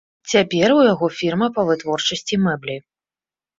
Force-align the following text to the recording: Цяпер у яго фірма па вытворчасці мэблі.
Цяпер 0.31 0.73
у 0.75 0.77
яго 0.93 1.09
фірма 1.19 1.51
па 1.59 1.67
вытворчасці 1.69 2.43
мэблі. 2.49 2.77